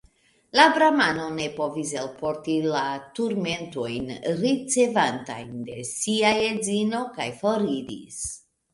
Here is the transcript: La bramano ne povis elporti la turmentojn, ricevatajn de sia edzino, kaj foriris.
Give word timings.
La 0.59 0.63
bramano 0.77 1.25
ne 1.35 1.45
povis 1.57 1.91
elporti 2.05 2.55
la 2.77 2.81
turmentojn, 3.19 4.11
ricevatajn 4.43 5.55
de 5.71 5.87
sia 5.95 6.37
edzino, 6.51 7.07
kaj 7.21 7.33
foriris. 7.47 8.23